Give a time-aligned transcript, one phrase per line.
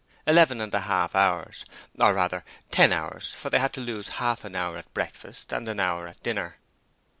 [0.25, 1.63] eleven and a half hours
[1.99, 5.69] or, rather, ten hours, for they had to lose half an hour at breakfast and
[5.69, 6.57] an hour at dinner.